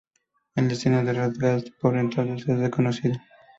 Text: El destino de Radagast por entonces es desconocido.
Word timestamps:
El 0.55 0.67
destino 0.67 1.03
de 1.03 1.13
Radagast 1.13 1.67
por 1.79 1.95
entonces 1.95 2.49
es 2.49 2.59
desconocido. 2.59 3.17